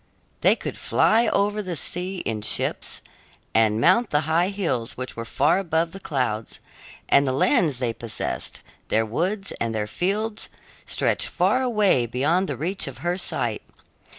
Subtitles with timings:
[0.41, 3.03] They could fly over the sea in ships
[3.53, 6.59] and mount the high hills which were far above the clouds;
[7.07, 10.49] and the lands they possessed, their woods and their fields,
[10.87, 13.61] stretched far away beyond the reach of her sight.